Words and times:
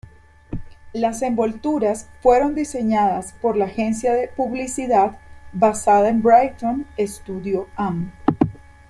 Las 0.93 1.21
envolturas 1.21 2.09
fueron 2.21 2.55
diseñadas 2.55 3.33
por 3.33 3.55
la 3.55 3.65
agencia 3.65 4.15
de 4.15 4.29
publicidad 4.29 5.19
basada 5.53 6.09
en 6.09 6.23
Brighton, 6.23 6.87
Studio 7.03 7.67
Am. 7.75 8.11